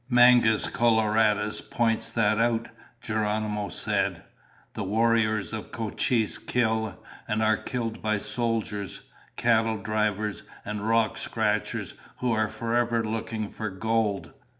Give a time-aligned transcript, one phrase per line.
[0.09, 2.69] "Mangus Coloradus points that out,"
[3.01, 4.23] Geronimo said.
[4.73, 9.03] "The warriors of Cochise kill and are killed by soldiers,
[9.35, 14.33] cattle drivers, and rock scratchers who are forever looking for gold.